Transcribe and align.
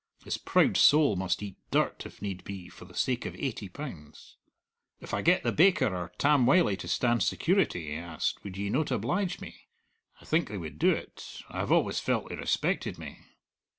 His 0.23 0.39
proud 0.39 0.77
soul 0.77 1.15
must 1.15 1.43
eat 1.43 1.57
dirt, 1.69 2.07
if 2.07 2.23
need 2.23 2.43
be, 2.43 2.69
for 2.69 2.85
the 2.85 2.95
sake 2.95 3.27
of 3.27 3.35
eighty 3.35 3.69
pounds. 3.69 4.35
"If 4.99 5.13
I 5.13 5.21
get 5.21 5.43
the 5.43 5.51
baker 5.51 5.95
or 5.95 6.11
Tam 6.17 6.47
Wylie 6.47 6.75
to 6.77 6.87
stand 6.87 7.21
security," 7.21 7.89
he 7.91 7.97
asked, 7.97 8.43
"would 8.43 8.57
ye 8.57 8.71
not 8.71 8.89
oblige 8.89 9.39
me? 9.41 9.67
I 10.19 10.25
think 10.25 10.47
they 10.49 10.57
would 10.57 10.79
do 10.79 10.89
it. 10.89 11.43
I 11.49 11.59
have 11.59 11.71
always 11.71 11.99
felt 11.99 12.29
they 12.29 12.35
respected 12.35 12.97
me." 12.97 13.19